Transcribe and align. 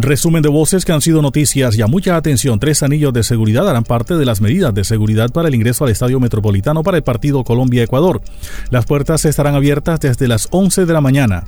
Resumen 0.00 0.42
de 0.42 0.48
voces 0.48 0.84
que 0.84 0.92
han 0.92 1.00
sido 1.00 1.22
noticias 1.22 1.76
y 1.76 1.82
a 1.82 1.88
mucha 1.88 2.16
atención. 2.16 2.60
Tres 2.60 2.84
anillos 2.84 3.12
de 3.12 3.24
seguridad 3.24 3.68
harán 3.68 3.82
parte 3.82 4.14
de 4.14 4.24
las 4.24 4.40
medidas 4.40 4.72
de 4.72 4.84
seguridad 4.84 5.30
para 5.30 5.48
el 5.48 5.56
ingreso 5.56 5.84
al 5.84 5.90
Estadio 5.90 6.20
Metropolitano 6.20 6.84
para 6.84 6.98
el 6.98 7.02
partido 7.02 7.42
Colombia-Ecuador. 7.42 8.22
Las 8.70 8.86
puertas 8.86 9.24
estarán 9.24 9.56
abiertas 9.56 9.98
desde 9.98 10.28
las 10.28 10.46
11 10.52 10.86
de 10.86 10.92
la 10.92 11.00
mañana. 11.00 11.42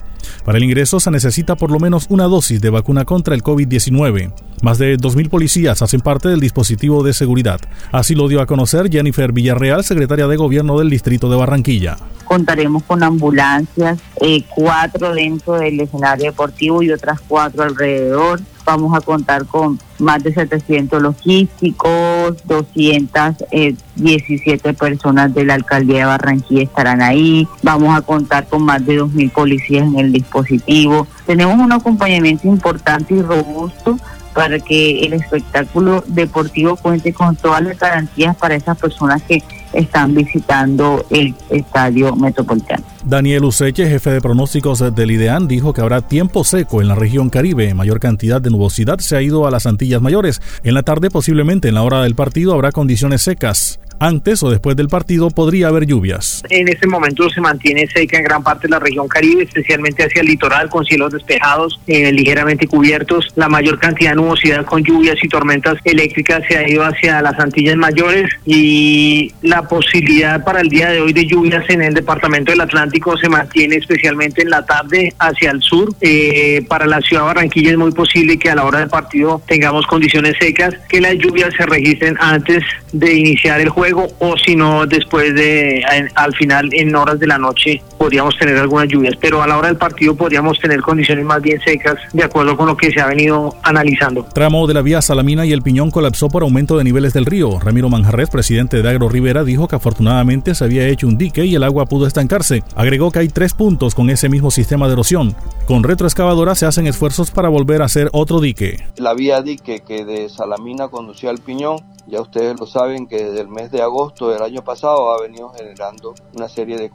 Para 0.45 0.59
el 0.59 0.65
ingreso 0.65 0.99
se 0.99 1.13
necesita 1.13 1.55
por 1.55 1.71
lo 1.71 1.79
menos 1.79 2.07
una 2.09 2.25
dosis 2.25 2.61
de 2.61 2.71
vacuna 2.71 3.05
contra 3.05 3.37
el 3.37 3.45
COVID-19. 3.45 4.33
Más 4.62 4.78
de 4.78 4.98
2.000 4.98 5.28
policías 5.28 5.80
hacen 5.80 6.01
parte 6.01 6.28
del 6.28 6.40
dispositivo 6.40 7.04
de 7.04 7.12
seguridad. 7.12 7.60
Así 7.92 8.17
lo 8.17 8.26
dio 8.26 8.40
a 8.40 8.46
conocer 8.46 8.90
Jennifer 8.90 9.30
Villarreal, 9.30 9.85
secretaria 9.85 10.26
de 10.26 10.37
Gobierno 10.37 10.76
del 10.76 10.90
Distrito 10.90 11.30
de 11.30 11.37
Barranquilla. 11.37 11.98
Contaremos 12.31 12.85
con 12.85 13.03
ambulancias, 13.03 13.99
eh, 14.21 14.44
cuatro 14.54 15.13
dentro 15.13 15.54
del 15.54 15.81
escenario 15.81 16.27
deportivo 16.27 16.80
y 16.80 16.92
otras 16.92 17.19
cuatro 17.27 17.64
alrededor. 17.64 18.41
Vamos 18.64 18.96
a 18.96 19.01
contar 19.01 19.46
con 19.46 19.80
más 19.98 20.22
de 20.22 20.32
700 20.32 21.02
logísticos, 21.02 22.36
217 22.45 24.69
eh, 24.69 24.74
personas 24.74 25.34
de 25.34 25.45
la 25.45 25.55
alcaldía 25.55 25.98
de 25.98 26.05
Barranquilla 26.05 26.62
estarán 26.62 27.02
ahí. 27.02 27.48
Vamos 27.64 27.98
a 27.98 28.00
contar 28.00 28.47
con 28.47 28.62
más 28.62 28.86
de 28.86 29.02
2.000 29.02 29.33
policías 29.33 29.88
en 29.88 29.98
el 29.98 30.12
dispositivo. 30.12 31.08
Tenemos 31.27 31.58
un 31.58 31.72
acompañamiento 31.72 32.47
importante 32.47 33.12
y 33.12 33.22
robusto 33.22 33.98
para 34.34 34.60
que 34.60 35.00
el 35.00 35.14
espectáculo 35.14 36.05
deportivo 36.06 36.77
cuente 36.77 37.12
con 37.12 37.34
todas 37.34 37.60
las 37.60 37.77
garantías 37.77 38.36
para 38.36 38.55
esas 38.55 38.78
personas 38.78 39.20
que 39.24 39.42
están 39.73 40.15
visitando 40.15 41.05
el 41.10 41.34
estadio 41.51 42.15
metropolitano. 42.16 42.84
Daniel 43.05 43.45
Useche, 43.45 43.88
jefe 43.88 44.11
de 44.11 44.20
pronósticos 44.20 44.95
del 44.95 45.11
IDEAN, 45.11 45.48
dijo 45.48 45.73
que 45.73 45.80
habrá 45.80 46.02
tiempo 46.02 46.45
seco 46.45 46.80
en 46.80 46.88
la 46.88 46.95
región 46.95 47.30
Caribe. 47.30 47.73
Mayor 47.75 48.01
cantidad 48.01 48.41
de 48.41 48.51
nubosidad 48.51 48.98
se 48.98 49.16
ha 49.16 49.23
ido 49.23 49.47
a 49.47 49.51
las 49.51 49.66
Antillas 49.66 50.02
Mayores. 50.02 50.41
En 50.62 50.75
la 50.75 50.83
tarde, 50.83 51.11
posiblemente 51.11 51.69
en 51.69 51.75
la 51.75 51.83
hora 51.83 52.02
del 52.02 52.14
partido, 52.14 52.53
habrá 52.55 52.72
condiciones 52.72 53.22
secas 53.22 53.81
antes 54.01 54.43
o 54.43 54.51
después 54.51 54.77
del 54.77 54.89
partido 54.89 55.31
podría 55.31 55.69
haber 55.69 55.87
lluvias. 55.87 56.43
En 56.48 56.69
este 56.69 56.87
momento 56.87 57.29
se 57.29 57.41
mantiene 57.41 57.87
seca 57.87 58.17
en 58.17 58.25
gran 58.25 58.43
parte 58.43 58.67
de 58.67 58.70
la 58.70 58.79
región 58.79 59.06
Caribe, 59.06 59.45
especialmente 59.45 60.05
hacia 60.05 60.23
el 60.23 60.27
litoral, 60.27 60.70
con 60.70 60.84
cielos 60.84 61.12
despejados, 61.12 61.79
eh, 61.87 62.11
ligeramente 62.11 62.67
cubiertos. 62.67 63.28
La 63.37 63.48
mayor 63.48 63.78
cantidad 63.78 64.11
de 64.11 64.17
nubosidad 64.17 64.65
con 64.65 64.83
lluvias 64.83 65.17
y 65.23 65.28
tormentas 65.28 65.77
eléctricas 65.84 66.43
se 66.48 66.56
ha 66.56 66.69
ido 66.69 66.83
hacia 66.83 67.21
las 67.21 67.39
Antillas 67.39 67.77
Mayores 67.77 68.31
y 68.47 69.33
la 69.43 69.69
posibilidad 69.69 70.43
para 70.45 70.62
el 70.62 70.69
día 70.71 70.91
de 70.91 71.03
hoy 71.03 71.12
de 71.12 71.27
lluvias 71.27 71.69
en 71.69 71.83
el 71.83 71.93
departamento 71.93 72.53
del 72.53 72.62
Atlántico 72.62 73.19
se 73.19 73.28
mantiene 73.28 73.77
especialmente 73.77 74.43
en 74.43 74.51
la 74.51 74.65
tarde 74.65 75.12
hacia 75.19 75.51
el 75.51 75.61
sur. 75.61 75.95
Eh, 76.01 76.65
para 76.69 76.87
la 76.87 77.03
ciudad 77.03 77.23
de 77.23 77.27
Barranquilla 77.27 77.73
es 77.73 77.77
muy 77.77 77.93
posible 77.93 78.39
que 78.39 78.51
a 78.51 78.55
la 78.55 78.65
hora 78.65 78.78
del 78.78 78.89
partido 78.89 79.43
tengamos 79.47 79.87
condiciones 79.87 80.37
secas, 80.41 80.75
que 80.89 81.03
las 81.03 81.17
lluvias 81.19 81.53
se 81.55 81.67
registren 81.67 82.17
antes 82.19 82.65
de 82.93 83.12
iniciar 83.15 83.61
el 83.61 83.69
juego 83.69 83.89
o 83.96 84.36
si 84.36 84.56
no 84.56 84.86
después 84.86 85.34
de 85.34 85.83
al 86.14 86.34
final 86.34 86.69
en 86.72 86.94
horas 86.94 87.19
de 87.19 87.27
la 87.27 87.38
noche 87.38 87.83
podríamos 87.98 88.36
tener 88.38 88.56
algunas 88.56 88.88
lluvias, 88.88 89.14
pero 89.20 89.42
a 89.42 89.47
la 89.47 89.58
hora 89.58 89.69
del 89.69 89.77
partido 89.77 90.14
podríamos 90.14 90.58
tener 90.58 90.80
condiciones 90.80 91.24
más 91.24 91.42
bien 91.42 91.60
secas 91.60 91.97
de 92.12 92.24
acuerdo 92.24 92.56
con 92.56 92.66
lo 92.66 92.77
que 92.77 92.91
se 92.91 93.00
ha 93.00 93.06
venido 93.06 93.55
analizando. 93.62 94.24
Tramo 94.32 94.66
de 94.66 94.74
la 94.74 94.82
vía 94.82 95.02
Salamina 95.02 95.44
y 95.44 95.52
el 95.52 95.62
Piñón 95.62 95.91
colapsó 95.91 96.28
por 96.28 96.42
aumento 96.42 96.78
de 96.78 96.84
niveles 96.84 97.12
del 97.12 97.27
río. 97.27 97.58
Ramiro 97.60 97.88
Manjarres, 97.88 98.30
presidente 98.30 98.82
de 98.82 98.88
Agro 98.88 99.08
Rivera, 99.08 99.44
dijo 99.44 99.69
que 99.69 99.77
afortunadamente 99.77 100.54
se 100.54 100.64
había 100.64 100.86
hecho 100.88 101.06
un 101.06 101.19
dique 101.19 101.44
y 101.44 101.54
el 101.54 101.62
agua 101.62 101.86
pudo 101.86 102.06
estancarse. 102.06 102.62
Agregó 102.75 103.10
que 103.10 103.20
hay 103.20 103.28
tres 103.28 103.54
puntos 103.54 103.94
con 103.94 104.10
ese 104.10 104.28
mismo 104.28 104.50
sistema 104.50 104.86
de 104.86 104.94
erosión. 104.94 105.34
Con 105.66 105.82
retroexcavadora 105.82 106.54
se 106.54 106.66
hacen 106.66 106.86
esfuerzos 106.86 107.30
para 107.30 107.48
volver 107.48 107.82
a 107.82 107.86
hacer 107.86 108.08
otro 108.12 108.41
dique. 108.41 108.84
La 108.97 109.14
vía 109.14 109.42
dique 109.42 109.82
que 109.86 110.04
de 110.04 110.28
Salamina 110.28 110.88
conducía 110.88 111.30
al 111.30 111.38
Piñón 111.38 111.78
ya 112.10 112.20
ustedes 112.20 112.58
lo 112.58 112.66
saben 112.66 113.06
que 113.06 113.22
desde 113.22 113.41
el 113.42 113.48
mes 113.48 113.70
de 113.70 113.80
agosto 113.81 114.31
del 114.31 114.42
año 114.42 114.62
pasado 114.62 115.12
ha 115.12 115.20
venido 115.20 115.50
generando 115.50 116.15
una 116.34 116.49
serie 116.49 116.77
de, 116.77 116.91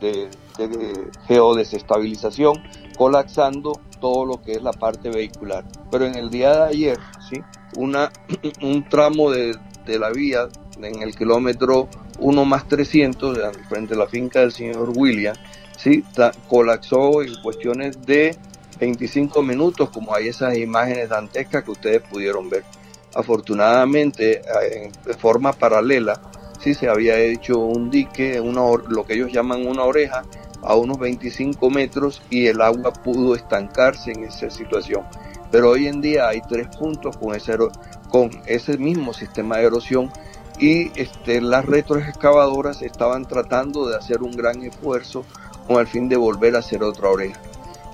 de, 0.00 1.10
geodesestabilización, 1.26 2.62
colapsando 2.96 3.80
todo 4.00 4.24
lo 4.24 4.42
que 4.42 4.52
es 4.52 4.62
la 4.62 4.72
parte 4.72 5.10
vehicular. 5.10 5.64
Pero 5.90 6.06
en 6.06 6.14
el 6.14 6.30
día 6.30 6.56
de 6.56 6.62
ayer, 6.64 6.98
¿sí? 7.28 7.40
Una, 7.76 8.10
un 8.62 8.88
tramo 8.88 9.30
de, 9.30 9.58
la 9.86 10.10
vía 10.10 10.48
en 10.80 11.02
el 11.02 11.14
kilómetro 11.14 11.88
1 12.18 12.44
más 12.44 12.66
300, 12.68 13.38
frente 13.68 13.94
a 13.94 13.96
la 13.96 14.06
finca 14.06 14.40
del 14.40 14.52
señor 14.52 14.92
William, 14.94 15.36
¿sí? 15.76 16.04
colapsó 16.48 17.22
en 17.22 17.34
cuestiones 17.42 18.04
de 18.04 18.36
25 18.78 19.42
minutos, 19.42 19.90
como 19.90 20.14
hay 20.14 20.28
esas 20.28 20.56
imágenes 20.56 21.08
dantescas 21.08 21.64
que 21.64 21.70
ustedes 21.70 22.02
pudieron 22.02 22.48
ver. 22.48 22.64
Afortunadamente, 23.14 24.42
eh, 24.42 24.90
de 25.04 25.14
forma 25.14 25.52
paralela, 25.52 26.20
sí 26.66 26.74
se 26.74 26.88
había 26.88 27.16
hecho 27.16 27.60
un 27.60 27.90
dique, 27.90 28.40
una, 28.40 28.62
lo 28.88 29.04
que 29.04 29.14
ellos 29.14 29.30
llaman 29.30 29.68
una 29.68 29.84
oreja, 29.84 30.24
a 30.62 30.74
unos 30.74 30.98
25 30.98 31.70
metros 31.70 32.20
y 32.28 32.48
el 32.48 32.60
agua 32.60 32.92
pudo 32.92 33.36
estancarse 33.36 34.10
en 34.10 34.24
esa 34.24 34.50
situación. 34.50 35.04
Pero 35.52 35.70
hoy 35.70 35.86
en 35.86 36.00
día 36.00 36.26
hay 36.26 36.40
tres 36.48 36.66
puntos 36.76 37.16
con 37.18 37.36
ese, 37.36 37.56
con 38.08 38.30
ese 38.46 38.78
mismo 38.78 39.14
sistema 39.14 39.58
de 39.58 39.66
erosión 39.66 40.10
y 40.58 40.90
este, 41.00 41.40
las 41.40 41.64
retroexcavadoras 41.64 42.82
estaban 42.82 43.26
tratando 43.26 43.88
de 43.88 43.96
hacer 43.96 44.24
un 44.24 44.32
gran 44.32 44.60
esfuerzo 44.64 45.24
con 45.68 45.78
el 45.78 45.86
fin 45.86 46.08
de 46.08 46.16
volver 46.16 46.56
a 46.56 46.60
hacer 46.60 46.82
otra 46.82 47.10
oreja. 47.10 47.40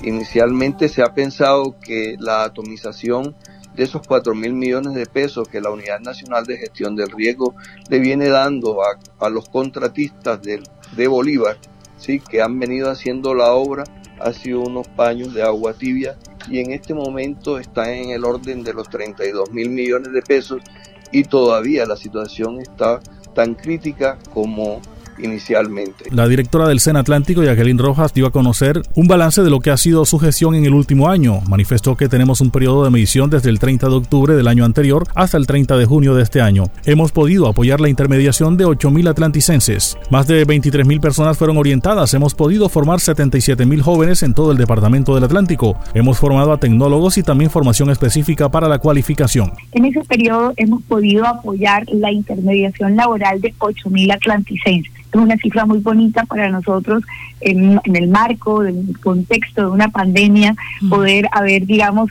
Inicialmente 0.00 0.88
se 0.88 1.02
ha 1.02 1.12
pensado 1.12 1.76
que 1.78 2.16
la 2.18 2.44
atomización 2.44 3.36
de 3.76 3.84
esos 3.84 4.06
4 4.06 4.34
mil 4.34 4.52
millones 4.52 4.94
de 4.94 5.06
pesos 5.06 5.48
que 5.48 5.60
la 5.60 5.70
Unidad 5.70 6.00
Nacional 6.00 6.44
de 6.46 6.58
Gestión 6.58 6.96
del 6.96 7.10
Riesgo 7.10 7.54
le 7.88 7.98
viene 7.98 8.28
dando 8.28 8.78
a, 8.82 9.30
los 9.30 9.48
contratistas 9.48 10.40
de 10.42 11.06
Bolívar, 11.06 11.56
¿sí? 11.96 12.20
que 12.20 12.42
han 12.42 12.58
venido 12.58 12.90
haciendo 12.90 13.34
la 13.34 13.52
obra, 13.52 13.84
ha 14.20 14.32
sido 14.32 14.60
unos 14.60 14.88
paños 14.88 15.34
de 15.34 15.42
agua 15.42 15.74
tibia 15.74 16.16
y 16.48 16.58
en 16.58 16.72
este 16.72 16.94
momento 16.94 17.58
está 17.58 17.92
en 17.92 18.10
el 18.10 18.24
orden 18.24 18.62
de 18.62 18.74
los 18.74 18.88
32 18.88 19.50
mil 19.52 19.70
millones 19.70 20.12
de 20.12 20.22
pesos 20.22 20.62
y 21.10 21.24
todavía 21.24 21.86
la 21.86 21.96
situación 21.96 22.60
está 22.60 23.00
tan 23.34 23.54
crítica 23.54 24.18
como 24.32 24.80
inicialmente. 25.18 26.04
La 26.10 26.28
directora 26.28 26.68
del 26.68 26.80
SEN 26.80 26.96
Atlántico, 26.96 27.42
Jacqueline 27.42 27.78
Rojas, 27.78 28.14
dio 28.14 28.26
a 28.26 28.32
conocer 28.32 28.82
un 28.94 29.06
balance 29.06 29.42
de 29.42 29.50
lo 29.50 29.60
que 29.60 29.70
ha 29.70 29.76
sido 29.76 30.04
su 30.04 30.18
gestión 30.18 30.54
en 30.54 30.64
el 30.64 30.74
último 30.74 31.08
año. 31.08 31.40
Manifestó 31.48 31.96
que 31.96 32.08
tenemos 32.08 32.40
un 32.40 32.50
periodo 32.50 32.84
de 32.84 32.90
medición 32.90 33.30
desde 33.30 33.50
el 33.50 33.58
30 33.58 33.88
de 33.88 33.94
octubre 33.94 34.34
del 34.34 34.48
año 34.48 34.64
anterior 34.64 35.06
hasta 35.14 35.36
el 35.36 35.46
30 35.46 35.76
de 35.76 35.86
junio 35.86 36.14
de 36.14 36.22
este 36.22 36.40
año. 36.40 36.70
Hemos 36.84 37.12
podido 37.12 37.48
apoyar 37.48 37.80
la 37.80 37.88
intermediación 37.88 38.56
de 38.56 38.66
8.000 38.66 39.08
atlanticenses. 39.08 39.96
Más 40.10 40.26
de 40.26 40.46
23.000 40.46 41.00
personas 41.00 41.36
fueron 41.36 41.56
orientadas. 41.56 42.14
Hemos 42.14 42.34
podido 42.34 42.68
formar 42.68 42.98
77.000 42.98 43.80
jóvenes 43.80 44.22
en 44.22 44.34
todo 44.34 44.52
el 44.52 44.58
departamento 44.58 45.14
del 45.14 45.24
Atlántico. 45.24 45.76
Hemos 45.94 46.18
formado 46.18 46.52
a 46.52 46.58
tecnólogos 46.58 47.18
y 47.18 47.22
también 47.22 47.50
formación 47.50 47.90
específica 47.90 48.48
para 48.48 48.68
la 48.68 48.78
cualificación. 48.78 49.52
En 49.72 49.84
ese 49.84 50.00
periodo 50.04 50.52
hemos 50.56 50.82
podido 50.82 51.26
apoyar 51.26 51.84
la 51.88 52.12
intermediación 52.12 52.96
laboral 52.96 53.40
de 53.40 53.54
8.000 53.54 54.14
atlanticenses 54.14 55.01
es 55.12 55.20
una 55.20 55.36
cifra 55.36 55.66
muy 55.66 55.78
bonita 55.78 56.24
para 56.24 56.48
nosotros 56.48 57.02
en, 57.40 57.80
el 57.84 58.08
marco 58.08 58.62
del 58.62 58.98
contexto 59.00 59.62
de 59.62 59.68
una 59.68 59.88
pandemia, 59.88 60.54
mm. 60.80 60.88
poder 60.88 61.28
haber, 61.32 61.66
digamos, 61.66 62.10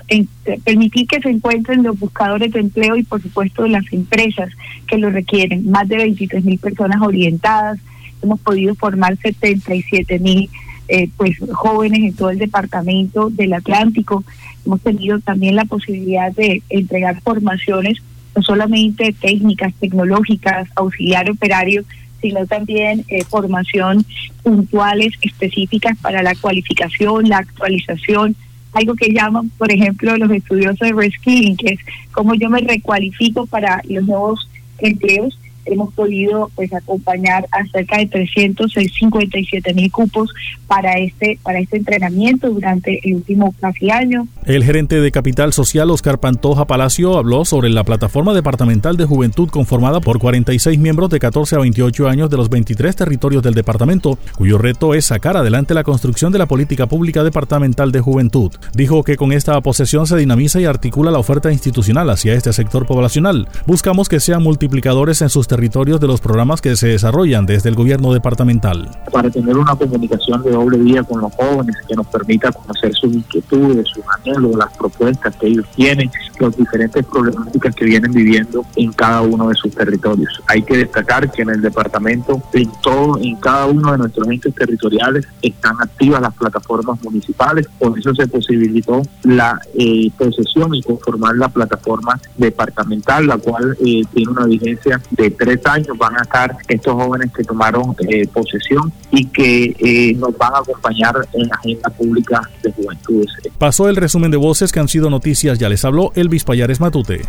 permitir 0.64 1.08
que 1.08 1.22
se 1.22 1.30
encuentren 1.30 1.84
los 1.84 2.00
buscadores 2.00 2.52
de 2.52 2.60
empleo 2.60 2.96
y, 2.96 3.04
por 3.04 3.22
supuesto, 3.22 3.68
las 3.68 3.92
empresas 3.92 4.50
que 4.88 4.98
lo 4.98 5.10
requieren. 5.10 5.70
Más 5.70 5.88
de 5.88 5.98
23 5.98 6.44
mil 6.44 6.60
personas 6.60 7.02
orientadas, 7.02 7.80
hemos 8.22 8.40
podido 8.40 8.76
formar 8.76 9.18
77 9.18 10.20
mil 10.20 10.50
eh, 10.88 11.10
pues 11.16 11.38
jóvenes 11.54 12.02
en 12.02 12.14
todo 12.14 12.32
el 12.32 12.38
departamento 12.38 13.30
del 13.30 13.54
Atlántico. 13.54 14.24
Hemos 14.66 14.82
tenido 14.82 15.20
también 15.20 15.56
la 15.56 15.66
posibilidad 15.66 16.32
de 16.34 16.62
entregar 16.70 17.22
formaciones 17.22 18.02
no 18.36 18.42
solamente 18.42 19.16
técnicas, 19.20 19.74
tecnológicas, 19.76 20.70
auxiliar 20.76 21.30
operario, 21.30 21.84
sino 22.22 22.46
también 22.46 23.04
eh, 23.08 23.24
formación 23.24 24.06
puntuales 24.44 25.14
específicas 25.22 25.98
para 26.00 26.24
la 26.24 26.36
cualificación, 26.36 27.30
la 27.30 27.40
actualización, 27.40 28.36
algo 28.74 28.96
que 28.96 29.14
llaman, 29.14 29.50
por 29.58 29.72
ejemplo, 29.72 30.16
los 30.18 30.32
estudiosos 30.32 30.80
de 30.80 30.94
reskilling, 30.94 31.58
que 31.58 31.74
es 31.74 31.80
cómo 32.12 32.34
yo 32.36 32.50
me 32.50 32.62
recualifico 32.62 33.46
para 33.46 33.82
los 33.90 34.06
nuevos 34.06 34.50
empleos. 34.80 35.38
Hemos 35.66 35.94
podido 35.94 36.50
pues 36.56 36.74
acompañar 36.74 37.48
a 37.52 37.66
cerca 37.68 37.98
de 37.98 38.08
357 38.08 39.74
mil 39.74 39.92
cupos 39.92 40.30
para 40.68 40.94
este 40.94 41.38
para 41.44 41.60
este 41.60 41.78
entrenamiento 41.78 42.50
durante 42.50 43.00
el 43.04 43.16
último 43.16 43.54
casi 43.60 43.90
año. 43.90 44.28
El 44.46 44.64
gerente 44.64 45.00
de 45.00 45.12
Capital 45.12 45.54
Social 45.54 45.90
Oscar 45.92 46.20
Pantoja 46.20 46.66
Palacio 46.66 47.18
habló 47.18 47.46
sobre 47.46 47.70
la 47.70 47.84
plataforma 47.84 48.34
departamental 48.34 48.98
de 48.98 49.06
juventud 49.06 49.50
conformada 49.50 50.00
por 50.00 50.20
46 50.20 50.80
miembros 50.80 51.10
de 51.10 51.20
14 51.20 51.56
a 51.56 51.60
28 51.60 52.08
años 52.08 52.30
de 52.30 52.38
los 52.38 52.50
23 52.50 52.96
territorios 52.96 53.44
del 53.44 53.54
departamento, 53.54 54.18
cuyo 54.38 54.58
reto 54.58 54.94
es 54.94 55.06
sacar 55.06 55.38
adelante 55.38 55.74
la 55.74 55.84
construcción 55.84 56.32
de 56.32 56.40
la 56.40 56.46
política 56.46 56.88
pública 56.88 57.24
departamental 57.24 57.92
de 57.92 58.00
juventud. 58.00 58.52
Dijo 58.74 59.04
que 59.04 59.18
con 59.18 59.32
esta 59.32 59.60
posesión 59.62 60.08
se 60.08 60.18
dinamiza 60.18 60.60
y 60.60 60.66
articula 60.66 61.12
la 61.12 61.20
oferta 61.20 61.52
institucional 61.52 62.10
hacia 62.10 62.34
este 62.34 62.54
sector 62.54 62.86
poblacional. 62.86 63.48
Buscamos 63.66 64.10
que 64.10 64.20
sean 64.20 64.44
multiplicadores 64.44 65.22
en 65.22 65.30
sus 65.30 65.48
territorios 65.52 66.00
de 66.00 66.08
los 66.08 66.22
programas 66.22 66.62
que 66.62 66.78
se 66.78 66.88
desarrollan 66.88 67.46
desde 67.46 67.68
el 67.68 67.76
gobierno 67.76 68.14
departamental. 68.14 68.90
Para 69.12 69.30
tener 69.30 69.58
una 69.58 69.76
comunicación 69.76 70.42
de 70.44 70.52
doble 70.52 70.78
vía 70.78 71.04
con 71.04 71.20
los 71.20 71.34
jóvenes 71.34 71.76
que 71.86 71.94
nos 71.94 72.08
permita 72.08 72.54
conocer 72.54 72.94
sus 72.94 73.14
inquietudes, 73.14 73.86
sus 73.90 74.04
anhelos, 74.18 74.56
las 74.56 74.72
propuestas 74.78 75.36
que 75.36 75.48
ellos 75.48 75.66
tienen, 75.76 76.10
las 76.40 76.56
diferentes 76.56 77.06
problemáticas 77.06 77.76
que 77.76 77.84
vienen 77.84 78.14
viviendo 78.14 78.64
en 78.78 78.94
cada 78.94 79.24
uno 79.24 79.50
de 79.50 79.56
sus 79.56 79.76
territorios. 79.76 80.42
Hay 80.48 80.62
que 80.64 80.78
destacar 80.78 81.30
que 81.30 81.42
en 81.42 81.50
el 81.50 81.62
departamento, 81.62 82.42
en 82.54 82.72
todo, 82.82 83.20
en 83.20 83.36
cada 83.36 83.66
uno 83.66 83.92
de 83.92 83.98
nuestros 83.98 84.30
entes 84.30 84.56
territoriales 84.56 85.28
están 85.42 85.76
activas 85.82 86.22
las 86.22 86.34
plataformas 86.34 87.04
municipales, 87.04 87.68
por 87.78 88.00
eso 88.00 88.16
se 88.16 88.26
posibilitó 88.28 89.02
la 89.24 89.60
eh, 89.78 90.10
posesión 90.18 90.74
y 90.76 90.82
conformar 90.82 91.36
la 91.36 91.50
plataforma 91.50 92.18
departamental, 92.38 93.28
la 93.28 93.38
cual 93.38 93.76
eh, 93.86 94.04
tiene 94.14 94.32
una 94.32 94.46
vigencia 94.46 95.02
de 95.12 95.30
tres 95.42 95.60
años. 95.66 95.98
Van 95.98 96.16
a 96.16 96.22
estar 96.22 96.56
estos 96.68 96.94
jóvenes 96.94 97.32
que 97.36 97.44
tomaron 97.44 97.96
eh, 98.08 98.28
posesión 98.28 98.94
y 99.12 99.26
que 99.26 99.76
eh, 99.80 100.14
nos 100.16 100.38
van 100.38 100.54
a 100.54 100.60
acompañar 100.60 101.16
en 101.34 101.48
la 101.48 101.56
agenda 101.56 101.90
pública 101.90 102.42
de 102.62 102.72
juventudes. 102.72 103.32
Pasó 103.58 103.90
el 103.90 103.96
resumen 103.96 104.30
de 104.30 104.38
voces 104.38 104.72
que 104.72 104.80
han 104.80 104.88
sido 104.88 105.10
noticias. 105.10 105.58
Ya 105.58 105.68
les 105.70 105.84
habló 105.84 106.12
Elvis 106.16 106.44
Payares 106.44 106.80
Matute. 106.80 107.22